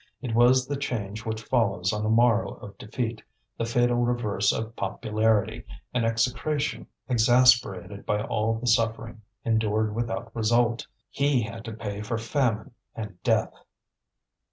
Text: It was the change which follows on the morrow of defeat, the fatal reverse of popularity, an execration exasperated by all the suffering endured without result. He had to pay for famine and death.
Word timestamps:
It 0.19 0.33
was 0.33 0.65
the 0.67 0.77
change 0.77 1.27
which 1.27 1.43
follows 1.43 1.93
on 1.93 2.01
the 2.01 2.09
morrow 2.09 2.53
of 2.55 2.75
defeat, 2.79 3.21
the 3.59 3.65
fatal 3.65 3.97
reverse 3.97 4.51
of 4.51 4.75
popularity, 4.75 5.63
an 5.93 6.05
execration 6.05 6.87
exasperated 7.07 8.03
by 8.03 8.23
all 8.23 8.55
the 8.55 8.65
suffering 8.65 9.21
endured 9.45 9.93
without 9.93 10.35
result. 10.35 10.87
He 11.11 11.43
had 11.43 11.63
to 11.65 11.73
pay 11.73 12.01
for 12.01 12.17
famine 12.17 12.71
and 12.95 13.21
death. 13.21 13.53